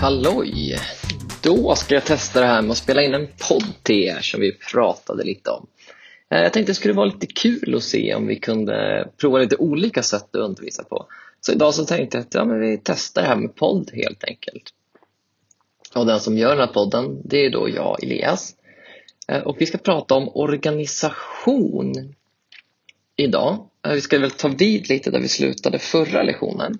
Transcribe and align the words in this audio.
Halloj! 0.00 0.78
Då 1.42 1.74
ska 1.74 1.94
jag 1.94 2.04
testa 2.04 2.40
det 2.40 2.46
här 2.46 2.62
med 2.62 2.70
att 2.70 2.78
spela 2.78 3.02
in 3.02 3.14
en 3.14 3.28
podd 3.48 3.74
till 3.82 4.04
er 4.04 4.20
som 4.20 4.40
vi 4.40 4.52
pratade 4.52 5.24
lite 5.24 5.50
om. 5.50 5.66
Eh, 6.30 6.40
jag 6.40 6.52
tänkte 6.52 6.70
det 6.70 6.76
skulle 6.76 6.94
vara 6.94 7.06
lite 7.06 7.26
kul 7.26 7.74
att 7.74 7.82
se 7.82 8.14
om 8.14 8.26
vi 8.26 8.36
kunde 8.36 9.08
prova 9.16 9.38
lite 9.38 9.56
olika 9.56 10.02
sätt 10.02 10.36
att 10.36 10.40
undervisa 10.40 10.84
på. 10.84 11.06
Så 11.40 11.52
idag 11.52 11.74
så 11.74 11.84
tänkte 11.84 12.16
jag 12.16 12.22
att 12.22 12.34
ja, 12.34 12.44
men 12.44 12.60
vi 12.60 12.80
testar 12.84 13.22
det 13.22 13.28
här 13.28 13.36
med 13.36 13.54
podd 13.54 13.90
helt 13.94 14.24
enkelt. 14.24 14.64
Och 15.94 16.06
den 16.06 16.20
som 16.20 16.38
gör 16.38 16.50
den 16.50 16.68
här 16.68 16.74
podden, 16.74 17.20
det 17.24 17.46
är 17.46 17.50
då 17.50 17.68
jag, 17.68 18.04
Elias. 18.04 18.54
Eh, 19.28 19.42
och 19.42 19.56
vi 19.58 19.66
ska 19.66 19.78
prata 19.78 20.14
om 20.14 20.28
organisation 20.34 22.14
idag. 23.16 23.66
Eh, 23.86 23.92
vi 23.92 24.00
ska 24.00 24.18
väl 24.18 24.30
ta 24.30 24.48
vid 24.48 24.88
lite 24.88 25.10
där 25.10 25.20
vi 25.20 25.28
slutade 25.28 25.78
förra 25.78 26.22
lektionen. 26.22 26.78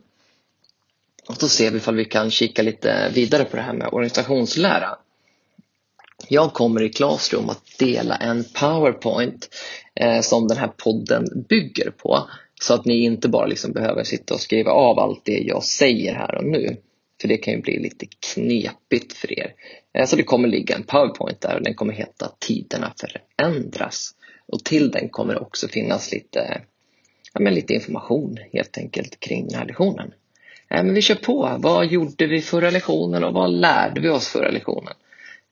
Och 1.31 1.37
då 1.41 1.49
ser 1.49 1.71
vi 1.71 1.77
ifall 1.77 1.97
vi 1.97 2.05
kan 2.05 2.31
kika 2.31 2.63
lite 2.63 3.11
vidare 3.15 3.45
på 3.45 3.57
det 3.57 3.63
här 3.63 3.73
med 3.73 3.89
organisationslära. 3.93 4.99
Jag 6.29 6.53
kommer 6.53 6.83
i 6.83 6.89
Classroom 6.89 7.51
att 7.51 7.79
dela 7.79 8.17
en 8.17 8.45
PowerPoint 8.45 9.49
eh, 9.95 10.21
som 10.21 10.49
den 10.49 10.59
här 10.59 10.69
podden 10.77 11.45
bygger 11.49 11.91
på. 11.91 12.29
Så 12.63 12.75
att 12.75 12.85
ni 12.85 13.05
inte 13.05 13.29
bara 13.29 13.47
liksom 13.47 13.73
behöver 13.73 14.05
sitta 14.05 14.35
och 14.35 14.41
skriva 14.41 14.71
av 14.71 14.99
allt 14.99 15.25
det 15.25 15.39
jag 15.39 15.65
säger 15.65 16.15
här 16.15 16.35
och 16.35 16.45
nu. 16.45 16.77
För 17.21 17.29
det 17.29 17.37
kan 17.37 17.55
ju 17.55 17.61
bli 17.61 17.79
lite 17.79 18.07
knepigt 18.35 19.13
för 19.13 19.39
er. 19.39 19.55
Eh, 19.95 20.07
så 20.07 20.17
det 20.17 20.23
kommer 20.23 20.49
ligga 20.49 20.77
en 20.77 20.83
PowerPoint 20.83 21.41
där 21.41 21.57
och 21.57 21.63
den 21.63 21.75
kommer 21.75 21.93
heta 21.93 22.33
Tiderna 22.39 22.93
förändras. 22.97 24.15
Och 24.47 24.65
till 24.65 24.91
den 24.91 25.09
kommer 25.09 25.35
det 25.35 25.41
också 25.41 25.69
finnas 25.69 26.13
lite, 26.13 26.63
ja, 27.33 27.41
men 27.41 27.55
lite 27.55 27.75
information 27.75 28.39
helt 28.53 28.79
enkelt 28.79 29.21
kring 29.21 29.49
den 29.49 29.59
här 29.59 29.67
lektionen. 29.67 30.13
Eh, 30.71 30.85
men 30.85 30.95
vi 30.95 31.03
kör 31.03 31.15
på. 31.15 31.57
Vad 31.59 31.87
gjorde 31.87 32.27
vi 32.27 32.41
förra 32.41 32.71
lektionen 32.71 33.25
och 33.25 33.35
vad 33.35 33.51
lärde 33.51 34.01
vi 34.01 34.09
oss 34.09 34.29
förra 34.29 34.51
lektionen? 34.51 34.95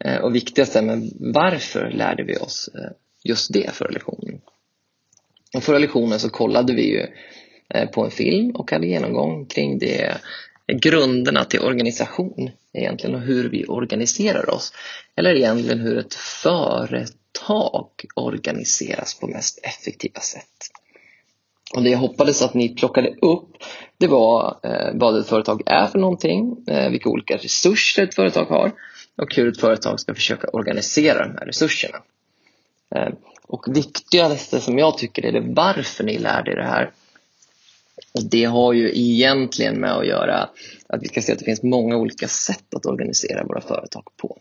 Eh, 0.05 0.17
och 0.17 0.35
viktigast 0.35 0.77
är, 0.77 0.83
men 0.83 1.11
varför 1.21 1.91
lärde 1.91 2.23
vi 2.25 2.37
oss 2.37 2.71
eh, 2.75 2.91
just 3.25 3.53
det 3.53 3.75
förra 3.75 3.91
lektionen? 3.91 4.41
Och 5.57 5.63
förra 5.63 5.79
lektionen 5.79 6.21
så 6.21 6.31
kollade 6.31 6.75
vi 6.75 6.91
ju 6.91 7.07
på 7.93 8.05
en 8.05 8.11
film 8.11 8.51
och 8.51 8.71
hade 8.71 8.87
genomgång 8.87 9.47
kring 9.47 9.79
det 9.79 10.19
grunderna 10.83 11.45
till 11.45 11.61
organisation 11.61 12.51
egentligen 12.73 13.15
och 13.15 13.21
hur 13.21 13.49
vi 13.49 13.65
organiserar 13.67 14.51
oss. 14.51 14.73
Eller 15.17 15.35
egentligen 15.35 15.79
hur 15.79 15.99
ett 15.99 16.15
företag 16.15 17.91
organiseras 18.15 19.19
på 19.21 19.27
mest 19.27 19.59
effektiva 19.63 20.21
sätt. 20.21 20.71
Och 21.75 21.83
det 21.83 21.91
jag 21.91 21.99
hoppades 21.99 22.43
att 22.43 22.55
ni 22.55 22.69
plockade 22.69 23.15
upp 23.23 23.57
det 23.99 24.07
var 24.07 24.59
eh, 24.63 24.91
vad 24.95 25.19
ett 25.19 25.29
företag 25.29 25.63
är 25.67 25.87
för 25.87 25.99
någonting, 25.99 26.57
eh, 26.67 26.91
vilka 26.91 27.09
olika 27.09 27.37
resurser 27.37 28.03
ett 28.03 28.15
företag 28.15 28.45
har 28.45 28.73
och 29.17 29.35
hur 29.35 29.49
ett 29.49 29.61
företag 29.61 30.01
ska 30.01 30.15
försöka 30.15 30.49
organisera 30.53 31.27
de 31.27 31.37
här 31.39 31.47
resurserna. 31.47 31.99
Eh, 32.95 33.09
och 33.43 33.77
viktigaste 33.77 34.61
som 34.61 34.79
jag 34.79 34.99
tycker 34.99 35.27
är 35.27 35.33
det 35.33 35.41
varför 35.41 36.05
ni 36.05 36.19
lärde 36.19 36.53
er 36.53 36.57
det 36.57 36.65
här. 36.65 36.91
Och 38.15 38.25
det 38.31 38.45
har 38.45 38.73
ju 38.73 38.91
egentligen 38.95 39.81
med 39.81 39.93
att 39.93 40.07
göra 40.07 40.49
att 40.89 41.03
vi 41.03 41.09
ska 41.09 41.23
se 41.23 41.33
att 41.33 41.39
det 41.39 41.45
finns 41.45 41.63
många 41.63 41.97
olika 41.97 42.29
sätt 42.29 42.75
att 42.75 42.87
organisera 42.87 43.45
våra 43.45 43.61
företag 43.61 44.05
på. 44.17 44.39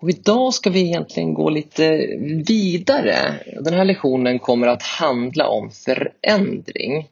Och 0.00 0.10
idag 0.10 0.54
ska 0.54 0.70
vi 0.70 0.80
egentligen 0.80 1.34
gå 1.34 1.50
lite 1.50 2.06
vidare. 2.48 3.34
Den 3.60 3.74
här 3.74 3.84
lektionen 3.84 4.38
kommer 4.38 4.66
att 4.66 4.82
handla 4.82 5.48
om 5.48 5.70
förändring. 5.70 7.08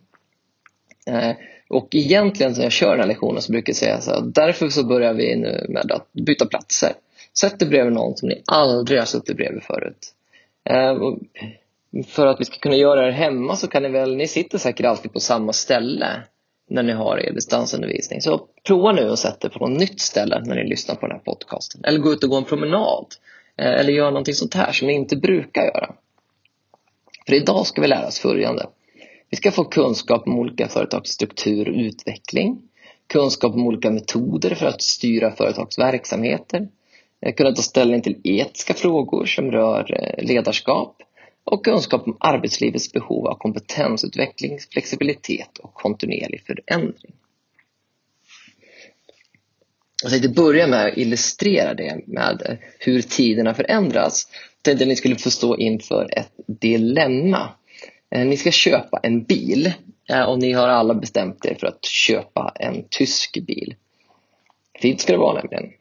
Eh, 1.06 1.30
och 1.68 1.88
egentligen 1.94 2.52
när 2.52 2.62
jag 2.62 2.72
kör 2.72 2.90
den 2.90 3.00
här 3.00 3.06
lektionen 3.06 3.42
så 3.42 3.52
brukar 3.52 3.70
jag 3.70 3.76
säga 3.76 4.00
så 4.00 4.10
här, 4.10 4.20
därför 4.20 4.68
så 4.68 4.84
börjar 4.84 5.14
vi 5.14 5.36
nu 5.36 5.66
med 5.68 5.92
att 5.92 6.12
byta 6.12 6.46
platser. 6.46 6.92
Sätt 7.38 7.58
dig 7.58 7.68
bredvid 7.68 7.92
någon 7.92 8.16
som 8.16 8.28
ni 8.28 8.42
aldrig 8.46 8.98
har 8.98 9.06
suttit 9.06 9.36
bredvid 9.36 9.62
förut. 9.62 10.14
Eh, 10.64 10.98
för 12.06 12.26
att 12.26 12.40
vi 12.40 12.44
ska 12.44 12.58
kunna 12.58 12.76
göra 12.76 13.06
det 13.06 13.12
hemma 13.12 13.56
så 13.56 13.68
kan 13.68 13.82
ni 13.82 13.88
väl, 13.88 14.16
ni 14.16 14.28
sitter 14.28 14.58
säkert 14.58 14.86
alltid 14.86 15.12
på 15.12 15.20
samma 15.20 15.52
ställe 15.52 16.22
när 16.70 16.82
ni 16.82 16.92
har 16.92 17.18
er 17.18 17.32
distansundervisning. 17.32 18.20
Så 18.20 18.46
prova 18.66 18.92
nu 18.92 19.10
att 19.10 19.18
sätta 19.18 19.46
er 19.46 19.50
på 19.50 19.68
något 19.68 19.78
nytt 19.78 20.00
ställe 20.00 20.42
när 20.44 20.54
ni 20.54 20.68
lyssnar 20.68 20.94
på 20.94 21.06
den 21.06 21.16
här 21.16 21.22
podcasten. 21.24 21.84
Eller 21.84 21.98
gå 21.98 22.12
ut 22.12 22.24
och 22.24 22.30
gå 22.30 22.36
en 22.36 22.44
promenad. 22.44 23.06
Eh, 23.56 23.72
eller 23.80 23.92
gör 23.92 24.10
någonting 24.10 24.34
sånt 24.34 24.54
här 24.54 24.72
som 24.72 24.86
ni 24.86 24.92
inte 24.92 25.16
brukar 25.16 25.62
göra. 25.62 25.94
För 27.26 27.34
idag 27.34 27.66
ska 27.66 27.82
vi 27.82 27.88
lära 27.88 28.06
oss 28.06 28.18
följande. 28.18 28.66
Vi 29.30 29.36
ska 29.36 29.50
få 29.50 29.64
kunskap 29.64 30.26
om 30.26 30.38
olika 30.38 30.68
företags 30.68 31.10
struktur 31.10 31.68
och 31.68 31.74
utveckling. 31.74 32.62
Kunskap 33.06 33.54
om 33.54 33.66
olika 33.66 33.90
metoder 33.90 34.54
för 34.54 34.66
att 34.66 34.82
styra 34.82 35.30
företagsverksamheter. 35.30 36.58
verksamheter. 36.58 36.84
Eh, 37.20 37.34
kunna 37.34 37.52
ta 37.52 37.62
ställning 37.62 38.02
till 38.02 38.20
etiska 38.24 38.74
frågor 38.74 39.26
som 39.26 39.52
rör 39.52 39.96
eh, 40.00 40.24
ledarskap 40.24 40.96
och 41.44 41.64
kunskap 41.64 42.06
om 42.06 42.16
arbetslivets 42.20 42.92
behov 42.92 43.26
av 43.26 43.34
kompetensutveckling, 43.34 44.58
flexibilitet 44.70 45.58
och 45.58 45.74
kontinuerlig 45.74 46.42
förändring. 46.46 47.12
Jag 50.02 50.10
tänkte 50.10 50.28
börja 50.28 50.66
med 50.66 50.86
att 50.86 50.96
illustrera 50.96 51.74
det 51.74 52.00
med 52.06 52.58
hur 52.78 53.02
tiderna 53.02 53.54
förändras. 53.54 54.28
Jag 54.32 54.62
tänkte 54.62 54.84
att 54.84 54.88
ni 54.88 54.96
skulle 54.96 55.16
få 55.16 55.30
stå 55.30 55.56
inför 55.56 56.18
ett 56.18 56.32
dilemma. 56.46 57.48
Eh, 58.10 58.26
ni 58.26 58.36
ska 58.36 58.50
köpa 58.50 59.00
en 59.02 59.24
bil 59.24 59.72
eh, 60.10 60.22
och 60.22 60.38
ni 60.38 60.52
har 60.52 60.68
alla 60.68 60.94
bestämt 60.94 61.44
er 61.44 61.56
för 61.60 61.66
att 61.66 61.84
köpa 61.84 62.52
en 62.60 62.84
tysk 62.90 63.46
bil. 63.46 63.74
Fint 64.80 65.00
ska 65.00 65.12
det 65.12 65.18
vara 65.18 65.42
nämligen. 65.42 65.72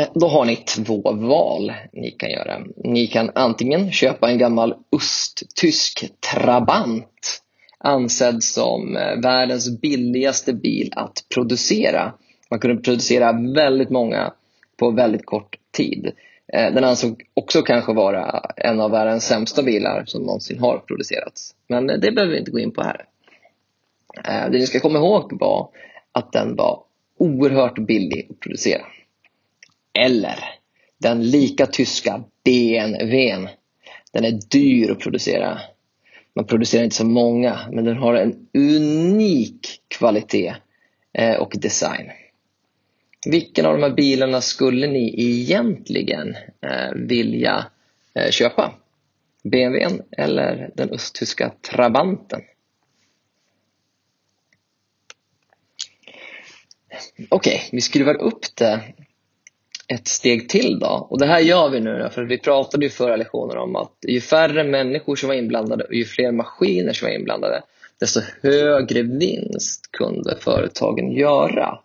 Eh, 0.00 0.08
då 0.14 0.26
har 0.26 0.44
ni 0.44 0.56
två 0.56 1.02
val 1.12 1.72
ni 1.92 2.10
kan 2.10 2.30
göra. 2.30 2.60
Ni 2.76 3.06
kan 3.06 3.30
antingen 3.34 3.92
köpa 3.92 4.30
en 4.30 4.38
gammal 4.38 4.74
östtysk 4.96 6.04
Trabant 6.32 7.42
ansedd 7.78 8.42
som 8.42 8.96
eh, 8.96 9.20
världens 9.22 9.80
billigaste 9.80 10.52
bil 10.52 10.92
att 10.96 11.24
producera. 11.34 12.12
Man 12.50 12.60
kunde 12.60 12.82
producera 12.82 13.32
väldigt 13.32 13.90
många 13.90 14.32
på 14.76 14.90
väldigt 14.90 15.26
kort 15.26 15.56
tid. 15.72 16.12
Eh, 16.52 16.74
den 16.74 16.84
ansåg 16.84 17.22
också 17.34 17.62
kanske 17.62 17.92
vara 17.92 18.42
en 18.56 18.80
av 18.80 18.90
världens 18.90 19.24
sämsta 19.24 19.62
bilar 19.62 20.04
som 20.06 20.22
någonsin 20.22 20.58
har 20.58 20.78
producerats. 20.78 21.54
Men 21.68 21.86
det 21.86 22.12
behöver 22.12 22.32
vi 22.32 22.38
inte 22.38 22.50
gå 22.50 22.58
in 22.58 22.72
på 22.72 22.82
här. 22.82 23.04
Det 24.50 24.58
ni 24.58 24.66
ska 24.66 24.80
komma 24.80 24.98
ihåg 24.98 25.40
var 25.40 25.68
att 26.12 26.32
den 26.32 26.56
var 26.56 26.82
oerhört 27.18 27.78
billig 27.78 28.26
att 28.30 28.40
producera. 28.40 28.82
Eller 29.98 30.38
den 30.98 31.30
lika 31.30 31.66
tyska 31.66 32.24
BMWn. 32.44 33.48
Den 34.12 34.24
är 34.24 34.40
dyr 34.50 34.90
att 34.90 35.00
producera. 35.00 35.60
Man 36.34 36.46
producerar 36.46 36.84
inte 36.84 36.96
så 36.96 37.06
många, 37.06 37.68
men 37.72 37.84
den 37.84 37.96
har 37.96 38.14
en 38.14 38.48
unik 38.54 39.80
kvalitet 39.88 40.54
eh, 41.12 41.36
och 41.36 41.52
design. 41.58 42.10
Vilken 43.26 43.66
av 43.66 43.72
de 43.72 43.82
här 43.82 43.90
bilarna 43.90 44.40
skulle 44.40 44.86
ni 44.86 45.14
egentligen 45.22 46.36
eh, 46.60 46.92
vilja 46.94 47.66
eh, 48.14 48.30
köpa? 48.30 48.74
BMWn 49.42 50.02
eller 50.16 50.70
den 50.74 50.90
östtyska 50.90 51.52
Trabanten? 51.60 52.40
Okej, 57.28 57.54
okay, 57.56 57.68
vi 57.72 57.80
skruvar 57.80 58.14
upp 58.14 58.56
det 58.56 58.94
ett 59.94 60.08
steg 60.08 60.48
till 60.48 60.78
då. 60.78 61.06
Och 61.10 61.18
det 61.18 61.26
här 61.26 61.40
gör 61.40 61.70
vi 61.70 61.80
nu 61.80 62.08
för 62.12 62.22
vi 62.22 62.38
pratade 62.38 62.86
i 62.86 62.88
förra 62.88 63.16
lektionen 63.16 63.58
om 63.58 63.76
att 63.76 63.92
ju 64.08 64.20
färre 64.20 64.64
människor 64.64 65.16
som 65.16 65.28
var 65.28 65.36
inblandade 65.36 65.84
och 65.84 65.94
ju 65.94 66.04
fler 66.04 66.32
maskiner 66.32 66.92
som 66.92 67.08
var 67.08 67.14
inblandade 67.14 67.62
desto 68.00 68.20
högre 68.42 69.02
vinst 69.02 69.92
kunde 69.92 70.36
företagen 70.40 71.12
göra. 71.12 71.78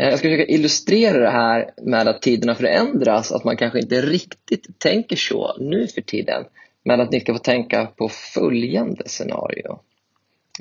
Eh, 0.00 0.08
jag 0.08 0.18
ska 0.18 0.28
försöka 0.28 0.52
illustrera 0.52 1.18
det 1.18 1.30
här 1.30 1.70
med 1.82 2.08
att 2.08 2.22
tiderna 2.22 2.54
förändras, 2.54 3.32
att 3.32 3.44
man 3.44 3.56
kanske 3.56 3.80
inte 3.80 4.00
riktigt 4.00 4.78
tänker 4.78 5.16
så 5.16 5.56
nu 5.58 5.86
för 5.86 6.00
tiden. 6.00 6.44
Men 6.84 7.00
att 7.00 7.10
ni 7.10 7.20
ska 7.20 7.32
få 7.32 7.38
tänka 7.38 7.86
på 7.86 8.08
följande 8.08 9.08
scenario. 9.08 9.78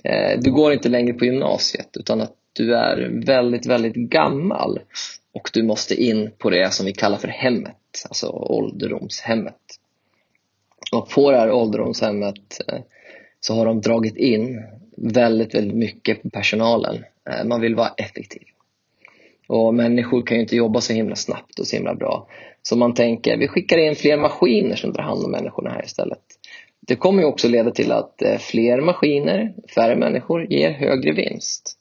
Eh, 0.04 0.40
du 0.40 0.52
går 0.52 0.74
inte 0.74 0.90
längre 0.90 1.14
på 1.14 1.26
gymnasiet 1.26 1.90
utan 1.94 2.22
att 2.22 2.36
du 2.54 2.76
är 2.76 3.26
väldigt, 3.26 3.66
väldigt 3.66 3.96
gammal 3.96 4.80
och 5.34 5.50
du 5.54 5.64
måste 5.64 6.04
in 6.04 6.32
på 6.38 6.50
det 6.50 6.74
som 6.74 6.86
vi 6.86 6.94
kallar 6.94 7.18
för 7.18 7.28
hemmet, 7.28 7.76
alltså 8.10 8.30
ålderdomshemmet. 8.30 9.56
Och 10.92 11.10
på 11.10 11.32
det 11.32 11.38
här 11.38 11.52
ålderdomshemmet 11.52 12.62
eh, 12.68 12.80
så 13.40 13.56
har 13.56 13.66
de 13.66 13.82
dragit 13.82 14.18
in 14.18 14.64
väldigt, 14.98 15.56
väldigt 15.56 15.78
mycket 15.78 16.22
på 16.22 16.30
personalen. 16.30 17.06
Eh, 17.30 17.46
man 17.46 17.62
vill 17.62 17.76
vara 17.76 17.90
effektiv. 17.98 18.44
Och 19.48 19.74
människor 19.74 20.22
kan 20.26 20.38
ju 20.38 20.42
inte 20.42 20.56
jobba 20.56 20.82
så 20.82 20.94
himla 20.94 21.16
snabbt 21.16 21.60
och 21.60 21.68
så 21.68 21.76
himla 21.76 21.96
bra. 21.96 22.28
Så 22.62 22.76
man 22.76 22.94
tänker, 22.94 23.38
vi 23.38 23.48
skickar 23.48 23.78
in 23.78 23.96
fler 23.96 24.18
maskiner 24.18 24.76
som 24.76 24.94
tar 24.94 25.04
hand 25.04 25.26
om 25.26 25.32
människorna 25.32 25.70
här 25.70 25.86
istället. 25.86 26.24
Det 26.82 26.96
kommer 26.96 27.22
ju 27.22 27.28
också 27.28 27.48
leda 27.48 27.72
till 27.72 27.92
att 27.92 28.22
eh, 28.22 28.38
fler 28.38 28.82
maskiner, 28.82 29.54
färre 29.76 29.96
människor 29.96 30.52
ger 30.52 30.72
högre 30.72 31.12
vinst. 31.12 31.79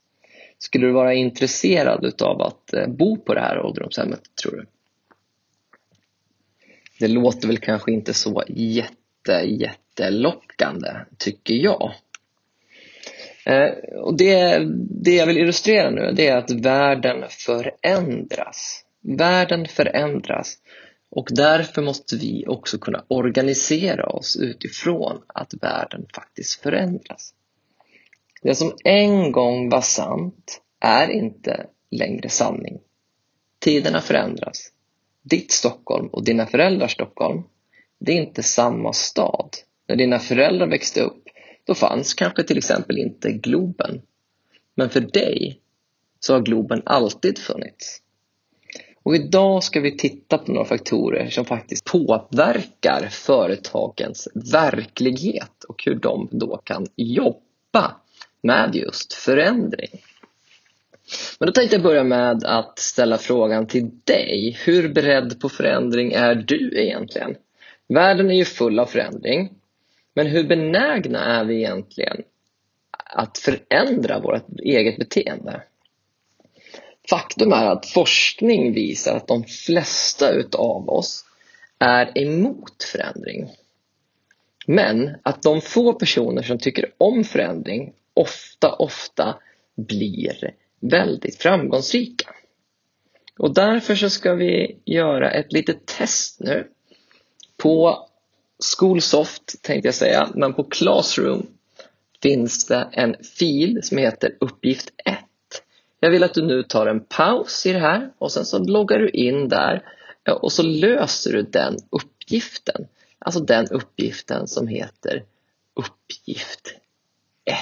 Skulle 0.59 0.87
du 0.87 0.93
vara 0.93 1.15
intresserad 1.15 2.23
av 2.23 2.43
att 2.43 2.73
eh, 2.73 2.87
bo 2.87 3.17
på 3.17 3.35
det 3.35 3.41
här 3.41 3.61
ålderdomshemmet, 3.61 4.21
tror 4.43 4.53
du? 4.53 4.67
Det 7.01 7.09
låter 7.09 7.49
väl 7.49 7.59
kanske 7.59 7.93
inte 7.93 8.15
så 8.15 8.45
jätte, 8.49 9.33
jättelockande, 9.33 10.89
tycker 11.19 11.55
jag. 11.55 11.93
Eh, 13.45 13.71
och 14.01 14.17
det, 14.17 14.59
det 14.91 15.15
jag 15.15 15.27
vill 15.27 15.39
illustrera 15.39 15.91
nu 15.91 16.13
det 16.13 16.27
är 16.27 16.37
att 16.37 16.51
världen 16.51 17.25
förändras. 17.29 18.85
Världen 19.01 19.67
förändras 19.67 20.59
och 21.11 21.29
därför 21.31 21.83
måste 21.83 22.17
vi 22.17 22.45
också 22.47 22.79
kunna 22.79 23.05
organisera 23.09 24.07
oss 24.07 24.37
utifrån 24.37 25.23
att 25.27 25.55
världen 25.63 26.07
faktiskt 26.15 26.63
förändras. 26.63 27.35
Det 28.43 28.55
som 28.55 28.73
en 28.85 29.33
gång 29.33 29.69
var 29.69 29.81
sant 29.81 30.61
är 30.81 31.09
inte 31.09 31.67
längre 31.91 32.29
sanning. 32.29 32.81
Tiderna 33.59 34.01
förändras. 34.01 34.73
Ditt 35.23 35.53
Stockholm 35.53 36.07
och 36.07 36.25
dina 36.25 36.47
föräldrars 36.47 36.93
Stockholm, 36.93 37.43
det 37.99 38.13
är 38.13 38.23
inte 38.23 38.43
samma 38.43 38.93
stad. 38.93 39.51
När 39.89 39.97
dina 39.97 40.19
föräldrar 40.19 40.67
växte 40.67 41.01
upp, 41.01 41.23
då 41.65 41.75
fanns 41.75 42.15
kanske 42.15 42.43
till 42.43 42.59
exempel 42.59 42.99
inte 42.99 43.33
Globen. 43.33 44.03
Men 44.75 44.91
för 44.91 45.01
dig 45.01 45.61
så 46.21 46.35
har 46.35 46.41
Globen 46.41 46.83
alltid 46.87 47.39
funnits. 47.39 48.03
Och 49.03 49.17
idag 49.17 49.63
ska 49.65 49.81
vi 49.81 49.97
titta 49.97 50.39
på 50.39 50.53
några 50.53 50.65
faktorer 50.65 51.31
som 51.31 51.45
faktiskt 51.45 51.85
påverkar 51.85 53.09
företagens 53.11 54.29
verklighet 54.53 55.65
och 55.69 55.83
hur 55.85 55.95
de 55.95 56.29
då 56.31 56.57
kan 56.57 56.87
jobba 56.97 57.97
med 58.43 58.75
just 58.75 59.13
förändring. 59.13 60.03
Men 61.39 61.47
då 61.47 61.53
tänkte 61.53 61.77
jag 61.77 61.83
börja 61.83 62.05
med 62.05 62.45
att 62.45 62.79
ställa 62.79 63.19
frågan 63.19 63.67
till 63.67 63.91
dig. 64.05 64.59
Hur 64.65 64.89
beredd 64.89 65.41
på 65.41 65.49
förändring 65.49 66.13
är 66.13 66.35
du 66.35 66.83
egentligen? 66.83 67.37
Världen 67.89 68.31
är 68.31 68.35
ju 68.35 68.45
full 68.45 68.79
av 68.79 68.87
förändring. 68.87 69.51
Men 70.15 70.27
hur 70.27 70.45
benägna 70.45 71.25
är 71.25 71.45
vi 71.45 71.57
egentligen 71.57 72.23
att 72.93 73.39
förändra 73.39 74.21
vårt 74.21 74.61
eget 74.63 74.99
beteende? 74.99 75.63
Faktum 77.11 77.53
är 77.53 77.67
att 77.67 77.87
forskning 77.87 78.75
visar 78.75 79.17
att 79.17 79.29
de 79.29 79.45
flesta 79.45 80.31
utav 80.31 80.89
oss 80.89 81.25
är 81.79 82.19
emot 82.19 82.83
förändring. 82.93 83.51
Men 84.67 85.17
att 85.23 85.43
de 85.43 85.61
få 85.61 85.93
personer 85.93 86.43
som 86.43 86.59
tycker 86.59 86.91
om 86.99 87.25
förändring 87.25 87.93
ofta, 88.19 88.73
ofta 88.73 89.39
blir 89.77 90.55
väldigt 90.81 91.43
framgångsrika. 91.43 92.35
Och 93.39 93.55
därför 93.55 93.95
så 93.95 94.11
ska 94.11 94.35
vi 94.35 94.79
göra 94.85 95.31
ett 95.31 95.53
litet 95.53 95.87
test 95.87 96.41
nu. 96.41 96.69
På 97.57 98.09
Schoolsoft 98.77 99.63
tänkte 99.63 99.89
jag 99.89 99.95
säga, 99.95 100.29
men 100.35 100.55
på 100.55 100.65
Classroom 100.65 101.47
finns 102.23 102.67
det 102.67 102.89
en 102.93 103.17
fil 103.39 103.81
som 103.83 103.99
heter 103.99 104.37
uppgift 104.41 104.93
1. 105.05 105.19
Jag 106.01 106.11
vill 106.11 106.25
att 106.25 106.35
du 106.35 106.47
nu 106.47 106.63
tar 106.63 106.87
en 106.87 107.01
paus 107.01 107.67
i 107.67 107.73
det 107.73 107.79
här 107.79 108.11
och 108.19 108.33
sen 108.33 108.45
så 108.45 108.59
loggar 108.59 108.99
du 108.99 109.09
in 109.09 109.49
där 109.49 109.83
och 110.41 110.53
så 110.53 110.63
löser 110.63 111.33
du 111.33 111.43
den 111.43 111.77
uppgiften. 111.91 112.89
Alltså 113.19 113.41
den 113.41 113.67
uppgiften 113.67 114.49
som 114.49 114.69
heter 114.69 115.25
uppgift 115.75 116.75
1. 117.45 117.57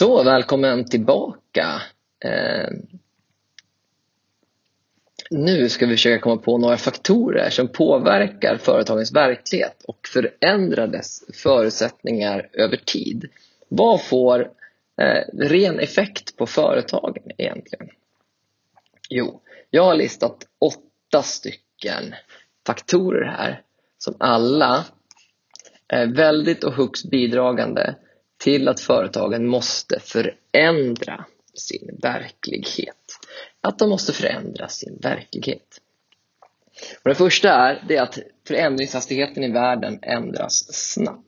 Så, 0.00 0.22
välkommen 0.22 0.84
tillbaka. 0.84 1.82
Eh, 2.24 2.68
nu 5.30 5.68
ska 5.68 5.86
vi 5.86 5.92
försöka 5.92 6.22
komma 6.22 6.36
på 6.36 6.58
några 6.58 6.76
faktorer 6.76 7.50
som 7.50 7.68
påverkar 7.68 8.56
företagens 8.56 9.12
verklighet 9.12 9.84
och 9.84 10.08
förändrar 10.08 10.86
dess 10.86 11.24
förutsättningar 11.34 12.48
över 12.52 12.76
tid. 12.76 13.28
Vad 13.68 14.04
får 14.04 14.40
eh, 15.00 15.22
ren 15.32 15.80
effekt 15.80 16.36
på 16.36 16.46
företagen 16.46 17.30
egentligen? 17.38 17.88
Jo, 19.10 19.40
jag 19.70 19.84
har 19.84 19.94
listat 19.94 20.46
åtta 20.58 21.22
stycken 21.22 22.14
faktorer 22.66 23.24
här 23.24 23.62
som 23.98 24.14
alla 24.18 24.84
är 25.88 26.06
väldigt 26.06 26.64
och 26.64 26.72
högst 26.72 27.10
bidragande 27.10 27.94
till 28.40 28.68
att 28.68 28.80
företagen 28.80 29.46
måste 29.46 30.00
förändra 30.00 31.24
sin 31.54 31.98
verklighet. 32.02 32.96
Att 33.60 33.78
de 33.78 33.88
måste 33.88 34.12
förändra 34.12 34.68
sin 34.68 34.98
verklighet. 35.02 35.80
Och 37.02 37.08
det 37.08 37.14
första 37.14 37.52
är, 37.52 37.84
det 37.88 37.96
är 37.96 38.02
att 38.02 38.18
förändringshastigheten 38.46 39.44
i 39.44 39.52
världen 39.52 39.98
ändras 40.02 40.72
snabbt. 40.72 41.24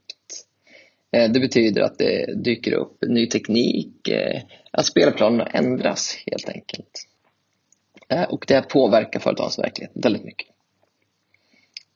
Eh, 1.12 1.31
det 1.31 1.41
betyder 1.41 1.82
att 1.82 1.99
det 1.99 2.35
dyker 2.44 2.73
upp 2.73 2.97
ny 3.06 3.26
teknik, 3.26 4.08
eh, 4.08 4.43
att 4.70 4.87
spelplanerna 4.87 5.47
ändras 5.47 6.17
helt 6.26 6.49
enkelt. 6.49 7.08
Eh, 8.08 8.23
och 8.23 8.44
det 8.49 8.69
påverkar 8.69 9.20
företagens 9.20 9.58
verklighet 9.58 9.93
väldigt 9.94 10.25
mycket. 10.25 10.49